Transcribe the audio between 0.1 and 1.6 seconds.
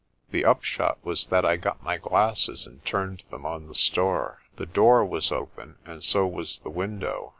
The upshot was that I